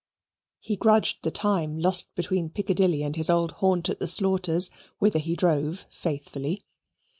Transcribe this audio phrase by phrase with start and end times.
[0.59, 5.19] He grudged the time lost between Piccadilly and his old haunt at the Slaughters', whither
[5.19, 6.63] he drove faithfully.